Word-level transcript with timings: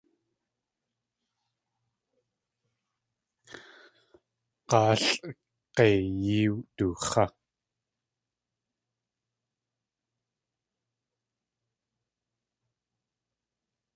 Gáalʼ 4.69 5.11
g̲eiyí 5.75 6.39
dux̲á. 6.75 7.25